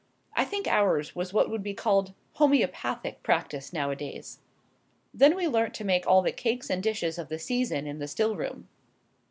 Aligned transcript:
I 0.35 0.45
think 0.45 0.65
ours 0.67 1.15
was 1.15 1.31
what 1.31 1.47
would 1.51 1.61
be 1.61 1.75
called 1.75 2.15
homoeopathic 2.37 3.21
practice 3.21 3.71
now 3.71 3.91
a 3.91 3.95
days. 3.95 4.39
Then 5.13 5.35
we 5.35 5.47
learnt 5.47 5.75
to 5.75 5.83
make 5.85 6.07
all 6.07 6.23
the 6.23 6.31
cakes 6.31 6.71
and 6.71 6.81
dishes 6.81 7.19
of 7.19 7.29
the 7.29 7.37
season 7.37 7.85
in 7.85 7.99
the 7.99 8.07
still 8.07 8.35
room. 8.35 8.67